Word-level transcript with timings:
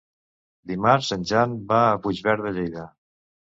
Dimarts 0.71 1.09
en 1.17 1.27
Jan 1.33 1.55
va 1.73 1.83
a 1.91 2.01
Puigverd 2.07 2.49
de 2.51 2.57
Lleida. 2.59 2.91